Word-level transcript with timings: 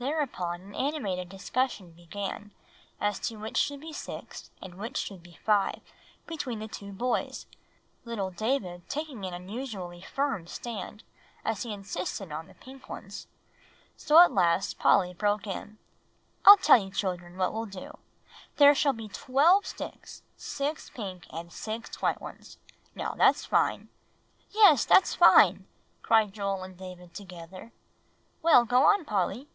Thereupon 0.00 0.60
an 0.60 0.74
animated 0.74 1.28
discussion 1.28 1.92
began, 1.92 2.50
as 3.00 3.20
to 3.28 3.36
which 3.36 3.56
should 3.56 3.78
be 3.78 3.92
six, 3.92 4.50
and 4.60 4.74
which 4.74 4.96
should 4.96 5.22
be 5.22 5.38
five, 5.46 5.80
between 6.26 6.58
the 6.58 6.66
two 6.66 6.90
boys, 6.90 7.46
little 8.04 8.32
David 8.32 8.88
taking 8.88 9.24
an 9.24 9.32
unusually 9.32 10.02
firm 10.02 10.48
stand, 10.48 11.04
as 11.44 11.62
he 11.62 11.72
insisted 11.72 12.32
on 12.32 12.48
the 12.48 12.54
pink 12.54 12.88
ones. 12.88 13.28
So 13.96 14.18
at 14.18 14.32
last 14.32 14.80
Polly 14.80 15.14
broke 15.14 15.46
in: 15.46 15.78
"I'll 16.44 16.56
tell 16.56 16.76
you, 16.78 16.90
children, 16.90 17.36
what 17.36 17.52
we 17.52 17.58
will 17.60 17.66
do; 17.66 17.98
there 18.56 18.74
shall 18.74 18.94
be 18.94 19.06
twelve 19.06 19.64
sticks, 19.64 20.24
six 20.36 20.90
pink 20.90 21.28
and 21.32 21.52
six 21.52 22.02
white 22.02 22.20
ones; 22.20 22.58
now, 22.96 23.14
that's 23.16 23.44
fine." 23.44 23.90
"Yes, 24.50 24.84
that's 24.84 25.14
fine," 25.14 25.68
cried 26.02 26.32
Joel 26.32 26.64
and 26.64 26.76
David 26.76 27.14
together. 27.14 27.70
"Well, 28.42 28.64
go 28.64 28.82
on, 28.82 29.04
Polly." 29.04 29.46